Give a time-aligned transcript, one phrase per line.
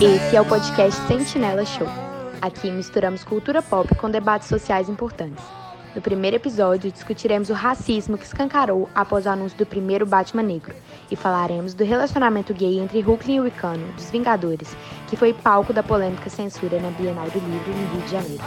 [0.00, 1.88] Esse é o podcast Sentinela Show.
[2.40, 5.44] Aqui misturamos cultura pop com debates sociais importantes.
[5.92, 10.72] No primeiro episódio, discutiremos o racismo que escancarou após o anúncio do primeiro Batman Negro
[11.10, 14.76] e falaremos do relacionamento gay entre Hulkling e Wicano, dos Vingadores,
[15.08, 18.44] que foi palco da polêmica censura na Bienal do Livro no Rio de Janeiro.